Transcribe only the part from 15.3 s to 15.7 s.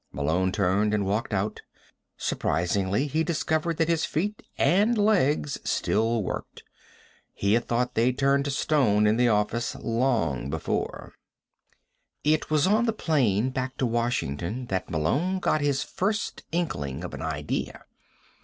got